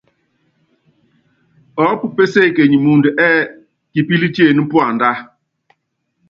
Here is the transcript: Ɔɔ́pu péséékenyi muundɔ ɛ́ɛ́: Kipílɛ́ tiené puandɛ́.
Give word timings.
Ɔɔ́pu 1.81 2.05
péséékenyi 2.17 2.77
muundɔ 2.83 3.09
ɛ́ɛ́: 3.25 3.49
Kipílɛ́ 3.91 4.31
tiené 4.35 4.61
puandɛ́. 4.71 5.13